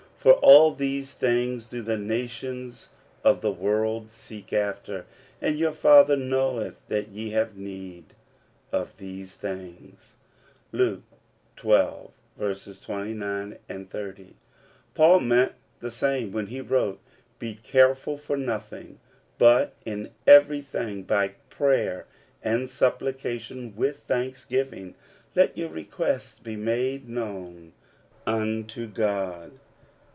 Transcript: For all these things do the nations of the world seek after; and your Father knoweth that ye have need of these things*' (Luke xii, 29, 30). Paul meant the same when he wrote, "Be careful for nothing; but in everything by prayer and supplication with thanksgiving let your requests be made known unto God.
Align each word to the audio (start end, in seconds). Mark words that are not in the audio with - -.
For 0.21 0.33
all 0.33 0.75
these 0.75 1.15
things 1.15 1.65
do 1.65 1.81
the 1.81 1.97
nations 1.97 2.89
of 3.23 3.41
the 3.41 3.49
world 3.51 4.11
seek 4.11 4.53
after; 4.53 5.07
and 5.41 5.57
your 5.57 5.71
Father 5.71 6.15
knoweth 6.15 6.87
that 6.89 7.07
ye 7.07 7.31
have 7.31 7.57
need 7.57 8.13
of 8.71 8.97
these 8.97 9.33
things*' 9.33 10.17
(Luke 10.71 11.01
xii, 11.59 11.67
29, 12.37 13.57
30). 13.67 14.35
Paul 14.93 15.19
meant 15.21 15.53
the 15.79 15.89
same 15.89 16.31
when 16.31 16.45
he 16.47 16.61
wrote, 16.61 16.99
"Be 17.39 17.55
careful 17.55 18.15
for 18.15 18.37
nothing; 18.37 18.99
but 19.39 19.73
in 19.85 20.11
everything 20.27 21.01
by 21.01 21.29
prayer 21.49 22.05
and 22.43 22.69
supplication 22.69 23.75
with 23.75 24.01
thanksgiving 24.01 24.93
let 25.35 25.57
your 25.57 25.69
requests 25.69 26.37
be 26.37 26.55
made 26.55 27.09
known 27.09 27.73
unto 28.27 28.85
God. 28.85 29.53